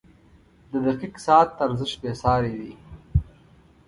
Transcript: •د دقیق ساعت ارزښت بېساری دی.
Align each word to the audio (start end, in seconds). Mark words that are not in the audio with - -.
•د 0.71 0.73
دقیق 0.85 1.15
ساعت 1.25 1.49
ارزښت 1.65 1.97
بېساری 2.01 2.53
دی. 2.59 2.73